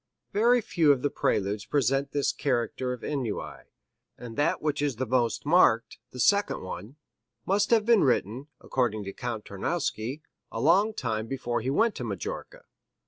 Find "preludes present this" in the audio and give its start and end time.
1.11-2.31